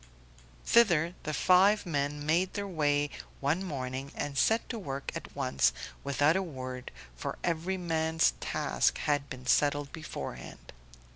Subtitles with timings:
[0.65, 5.73] Thither the five men made their way one morning and set to work at once,
[6.03, 10.73] without a word, for every man's task had been settled beforehand.